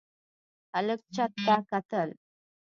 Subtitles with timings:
[0.73, 2.09] هلک چت ته کتل.